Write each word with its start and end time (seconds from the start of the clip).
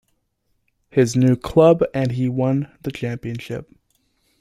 His 0.89 1.15
new 1.15 1.35
club 1.35 1.83
and 1.93 2.13
he 2.13 2.27
won 2.27 2.75
the 2.81 2.91
championship. 2.91 3.69